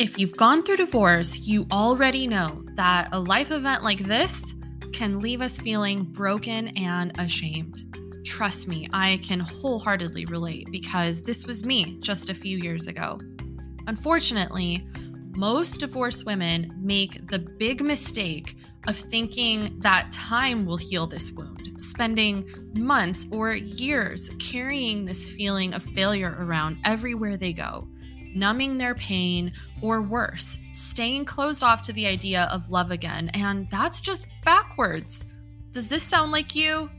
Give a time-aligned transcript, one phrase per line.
[0.00, 4.54] If you've gone through divorce, you already know that a life event like this
[4.94, 7.82] can leave us feeling broken and ashamed.
[8.24, 13.20] Trust me, I can wholeheartedly relate because this was me just a few years ago.
[13.88, 14.88] Unfortunately,
[15.36, 18.56] most divorced women make the big mistake
[18.88, 25.74] of thinking that time will heal this wound, spending months or years carrying this feeling
[25.74, 27.86] of failure around everywhere they go
[28.34, 33.30] numbing their pain, or worse, staying closed off to the idea of love again.
[33.34, 35.24] And that's just backwards.
[35.72, 36.90] Does this sound like you?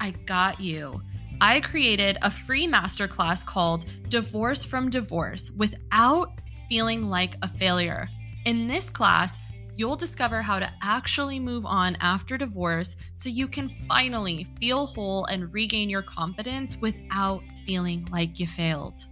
[0.00, 1.02] I got you.
[1.40, 8.08] I created a free masterclass called Divorce from Divorce without feeling like a failure.
[8.44, 9.38] In this class,
[9.76, 15.24] you'll discover how to actually move on after divorce so you can finally feel whole
[15.26, 19.06] and regain your confidence without feeling like you failed.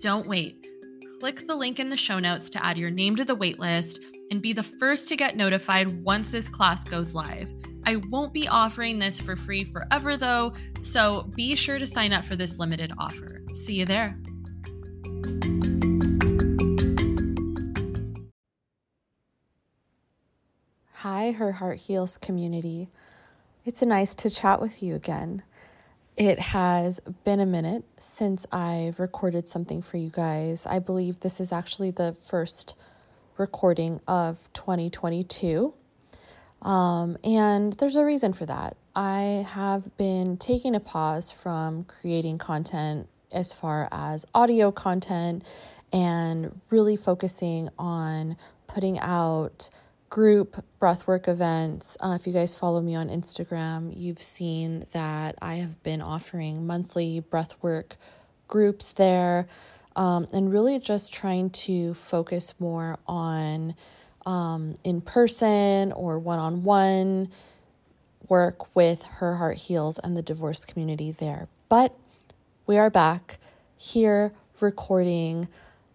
[0.00, 0.66] Don't wait
[1.22, 4.00] click the link in the show notes to add your name to the waitlist
[4.32, 7.48] and be the first to get notified once this class goes live.
[7.86, 12.24] I won't be offering this for free forever though, so be sure to sign up
[12.24, 13.40] for this limited offer.
[13.52, 14.18] See you there.
[20.94, 22.88] Hi, Her Heart Heals community.
[23.64, 25.44] It's nice to chat with you again.
[26.16, 30.66] It has been a minute since I've recorded something for you guys.
[30.66, 32.74] I believe this is actually the first
[33.38, 35.72] recording of 2022.
[36.60, 38.76] Um, and there's a reason for that.
[38.94, 45.42] I have been taking a pause from creating content as far as audio content
[45.94, 48.36] and really focusing on
[48.66, 49.70] putting out
[50.12, 51.96] group breathwork events.
[51.98, 56.66] Uh, if you guys follow me on Instagram, you've seen that I have been offering
[56.66, 57.92] monthly breathwork
[58.46, 59.48] groups there
[59.96, 63.74] um, and really just trying to focus more on
[64.26, 67.30] um, in person or one on one
[68.28, 71.48] work with Her Heart Heals and the divorce community there.
[71.70, 71.96] But
[72.66, 73.38] we are back
[73.78, 75.48] here recording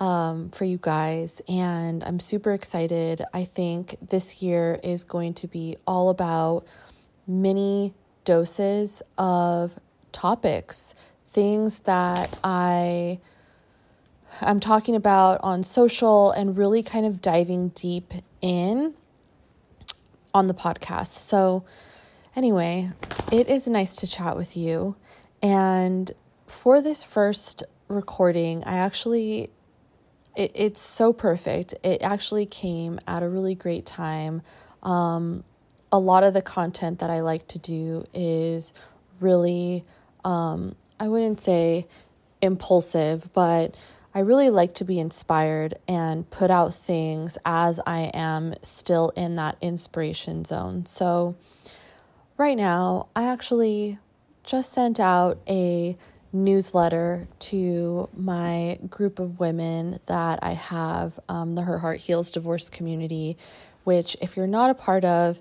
[0.00, 3.22] um, for you guys, and I'm super excited.
[3.32, 6.66] I think this year is going to be all about
[7.26, 7.94] mini
[8.24, 9.78] doses of
[10.10, 10.94] topics,
[11.32, 13.20] things that I
[14.40, 18.94] I'm talking about on social and really kind of diving deep in
[20.32, 21.08] on the podcast.
[21.08, 21.64] So,
[22.36, 22.90] anyway,
[23.32, 24.96] it is nice to chat with you.
[25.42, 26.10] And
[26.46, 29.50] for this first recording, I actually
[30.36, 31.74] it, it's so perfect.
[31.82, 34.42] It actually came at a really great time.
[34.82, 35.44] Um,
[35.92, 38.72] a lot of the content that I like to do is
[39.18, 39.84] really,
[40.24, 41.86] um, I wouldn't say
[42.40, 43.76] impulsive, but
[44.14, 49.36] I really like to be inspired and put out things as I am still in
[49.36, 50.86] that inspiration zone.
[50.86, 51.36] So,
[52.36, 53.98] right now, I actually
[54.42, 55.96] just sent out a
[56.32, 62.70] newsletter to my group of women that I have, um, the Her Heart Heals divorce
[62.70, 63.36] community,
[63.84, 65.40] which, if you're not a part of,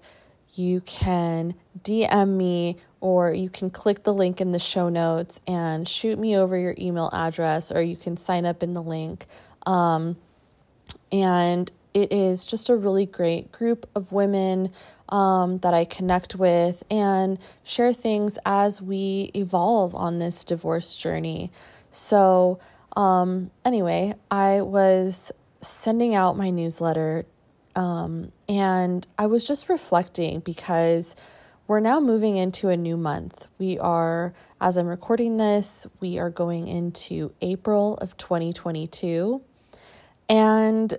[0.56, 5.88] you can DM me or you can click the link in the show notes and
[5.88, 9.26] shoot me over your email address, or you can sign up in the link.
[9.66, 10.18] Um,
[11.12, 14.72] and it is just a really great group of women
[15.10, 21.52] um, that I connect with and share things as we evolve on this divorce journey.
[21.90, 22.60] So,
[22.96, 25.32] um, anyway, I was
[25.62, 27.26] sending out my newsletter
[27.76, 31.16] um, and I was just reflecting because
[31.68, 33.48] we're now moving into a new month.
[33.58, 39.42] We are, as I'm recording this, we are going into April of 2022.
[40.28, 40.98] And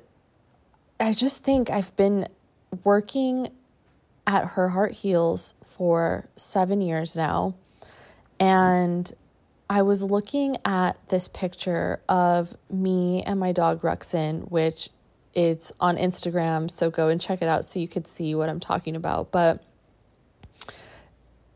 [1.01, 2.29] I just think I've been
[2.85, 3.49] working
[4.27, 7.55] at Her Heart Heals for seven years now.
[8.39, 9.11] And
[9.69, 14.91] I was looking at this picture of me and my dog Ruxin, which
[15.33, 18.61] it's on Instagram, so go and check it out so you could see what I'm
[18.61, 19.31] talking about.
[19.31, 19.63] But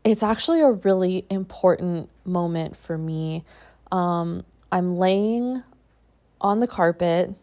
[0.03, 3.43] it's actually a really important moment for me.
[3.91, 5.63] Um, I'm laying
[6.39, 7.33] on the carpet,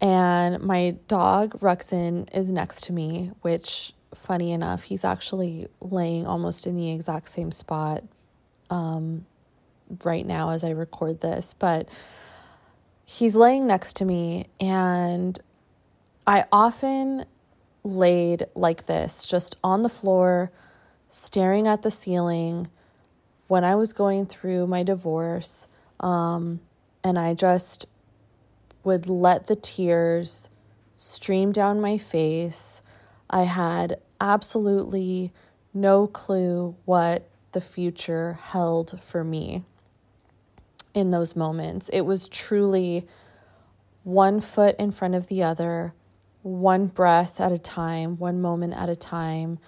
[0.00, 6.66] and my dog Ruxin is next to me, which, funny enough, he's actually laying almost
[6.66, 8.04] in the exact same spot.
[8.70, 9.24] Um,
[10.04, 11.88] right now as I record this, but
[13.04, 15.38] he's laying next to me and
[16.26, 17.24] I often
[17.84, 20.50] laid like this, just on the floor,
[21.08, 22.68] staring at the ceiling
[23.46, 25.66] when I was going through my divorce.
[26.00, 26.60] Um,
[27.02, 27.86] and I just
[28.84, 30.50] would let the tears
[30.94, 32.82] stream down my face.
[33.30, 35.32] I had absolutely
[35.74, 39.64] no clue what the future held for me
[40.94, 41.88] in those moments.
[41.90, 43.06] It was truly
[44.02, 45.94] one foot in front of the other,
[46.42, 49.58] one breath at a time, one moment at a time.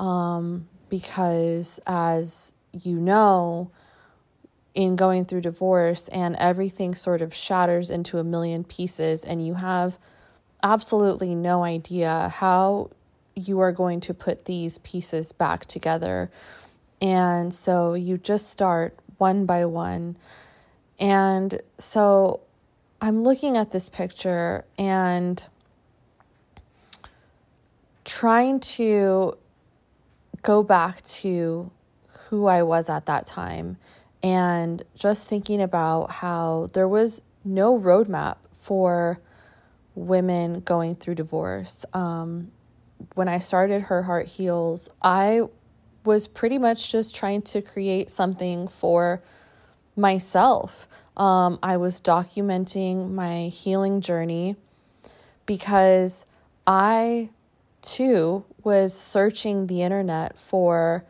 [0.00, 3.70] Um, because, as you know,
[4.74, 9.54] in going through divorce and everything sort of shatters into a million pieces, and you
[9.54, 9.98] have
[10.62, 12.90] absolutely no idea how
[13.36, 16.30] you are going to put these pieces back together.
[17.00, 20.16] And so you just start one by one
[20.98, 22.40] and so
[23.00, 25.44] I'm looking at this picture and
[28.04, 29.36] trying to
[30.42, 31.70] go back to
[32.08, 33.76] who I was at that time
[34.24, 39.20] and just thinking about how there was no roadmap for
[39.94, 41.84] women going through divorce.
[41.92, 42.50] Um,
[43.16, 45.42] when I started Her Heart Heals, I
[46.06, 49.22] was pretty much just trying to create something for
[49.94, 50.88] myself.
[51.18, 54.56] Um, I was documenting my healing journey
[55.44, 56.24] because
[56.66, 57.28] I
[57.82, 61.04] too was searching the internet for,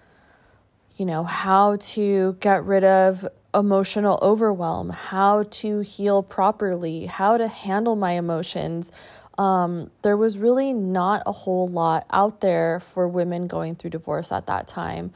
[0.96, 7.48] you know, how to get rid of emotional overwhelm, how to heal properly, how to
[7.48, 8.92] handle my emotions.
[9.38, 14.30] Um, there was really not a whole lot out there for women going through divorce
[14.30, 15.12] at that time.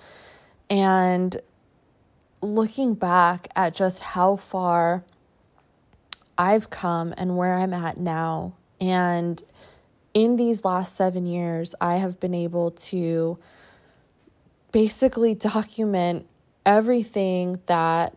[0.69, 1.37] And
[2.41, 5.05] looking back at just how far
[6.37, 9.43] I've come and where I'm at now, and
[10.15, 13.39] in these last seven years, I have been able to
[14.73, 16.27] basically document
[16.65, 18.17] everything that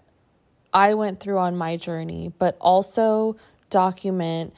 [0.73, 3.37] I went through on my journey, but also
[3.69, 4.53] document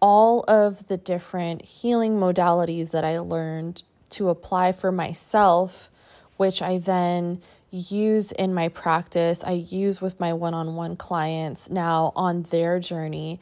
[0.00, 5.90] all of the different healing modalities that I learned to apply for myself,
[6.36, 11.70] which I then use in my practice, I use with my one on one clients
[11.70, 13.38] now on their journey.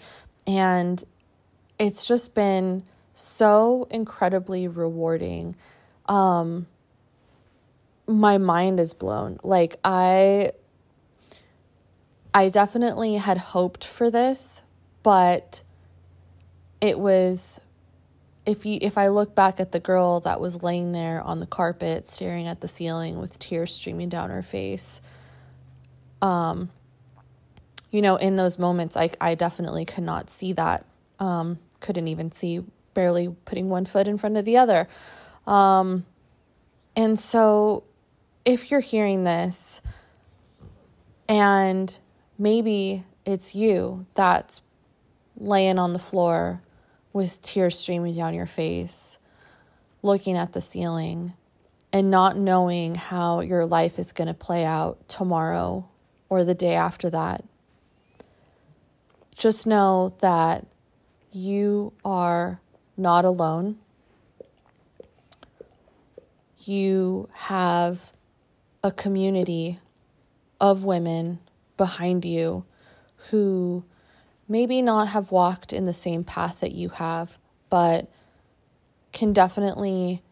[0.47, 1.03] And
[1.79, 2.83] it's just been
[3.15, 5.57] so incredibly rewarding.
[6.07, 6.67] Um,
[8.09, 9.39] my mind is blown.
[9.43, 10.53] Like, I.
[12.35, 14.63] I definitely had hoped for this,
[15.03, 15.63] but
[16.81, 17.61] it was
[18.49, 21.47] if you if I look back at the girl that was laying there on the
[21.47, 25.03] carpet staring at the ceiling with tears streaming down her face
[26.23, 26.71] um
[27.91, 30.87] you know in those moments I I definitely could not see that
[31.19, 34.89] um couldn't even see barely putting one foot in front of the other
[35.47, 36.07] um
[36.97, 37.85] and so
[38.49, 39.83] if you're hearing this
[41.29, 41.99] and
[42.39, 44.63] maybe it's you that's
[45.37, 46.63] laying on the floor
[47.13, 49.19] with tears streaming down your face,
[50.01, 51.35] looking at the ceiling,
[51.93, 55.87] and not knowing how your life is going to play out tomorrow
[56.31, 57.45] or the day after that.
[59.35, 60.67] Just know that
[61.33, 62.63] you are
[62.97, 63.77] not alone.
[66.65, 68.11] You have
[68.83, 69.81] a community
[70.61, 71.39] of women
[71.77, 72.65] behind you
[73.31, 73.85] who
[74.49, 77.39] maybe not have walked in the same path that you have,
[77.71, 78.11] but
[79.13, 80.23] can definitely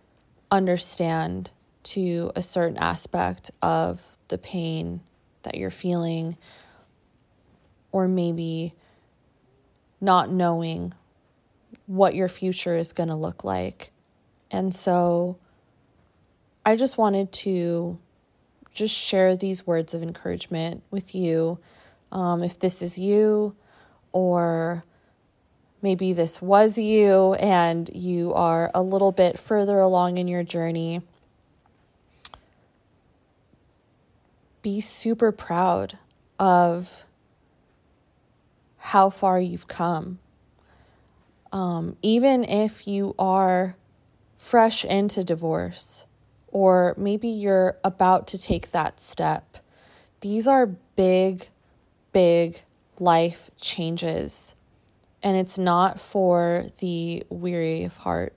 [0.51, 1.51] understand
[1.83, 5.01] to a certain aspect of the pain
[5.43, 6.37] that you're feeling,
[7.93, 8.75] or maybe
[10.01, 10.93] not knowing
[11.87, 13.93] what your future is going to look like.
[14.51, 15.39] And so
[16.65, 17.99] I just wanted to
[18.77, 21.59] just share these words of encouragement with you.
[22.13, 23.57] Um, if this is you,
[24.13, 24.85] or
[25.83, 31.03] maybe this was you and you are a little bit further along in your journey.
[34.67, 35.97] be super proud
[36.41, 37.07] of
[38.79, 40.19] how far you've come.
[41.53, 43.77] Um, even if you are
[44.37, 46.05] fresh into divorce,
[46.57, 49.59] or maybe you're about to take that step,
[50.23, 51.51] these are big,
[52.13, 52.63] big
[52.99, 54.55] life changes.
[55.23, 58.35] And it's not for the weary of heart.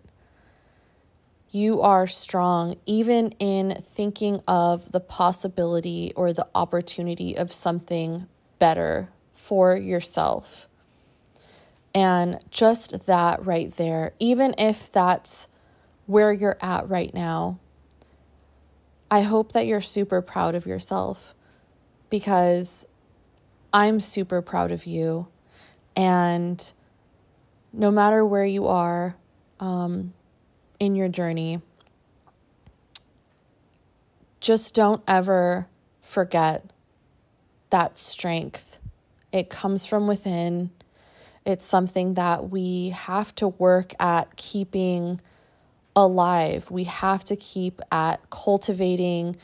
[1.49, 8.27] You are strong, even in thinking of the possibility or the opportunity of something
[8.59, 10.67] better for yourself.
[11.95, 15.47] And just that right there, even if that's
[16.05, 17.59] where you're at right now,
[19.11, 21.33] I hope that you're super proud of yourself
[22.09, 22.85] because
[23.73, 25.27] I'm super proud of you.
[25.95, 26.71] And
[27.73, 29.15] no matter where you are
[29.59, 30.13] um,
[30.79, 31.61] in your journey,
[34.39, 35.67] just don't ever
[36.01, 36.71] forget
[37.69, 38.79] that strength.
[39.31, 40.71] It comes from within.
[41.45, 45.21] It's something that we have to work at keeping
[45.95, 46.69] alive.
[46.71, 49.35] We have to keep at cultivating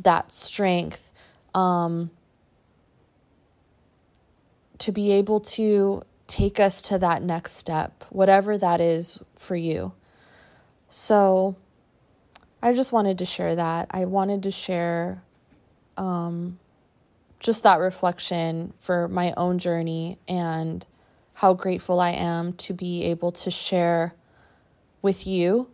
[0.00, 1.10] that strength
[1.54, 2.10] um,
[4.78, 9.92] to be able to take us to that next step, whatever that is for you.
[10.88, 11.56] So,
[12.62, 13.88] I just wanted to share that.
[13.90, 15.22] I wanted to share
[15.96, 16.58] um,
[17.38, 20.84] just that reflection for my own journey and
[21.34, 24.14] how grateful I am to be able to share
[25.02, 25.68] with you.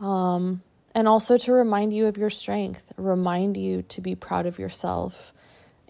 [0.00, 0.62] Um,
[0.94, 5.32] and also to remind you of your strength, remind you to be proud of yourself,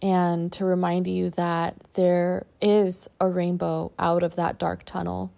[0.02, 5.32] and to remind you that there is a rainbow out of that dark tunnel.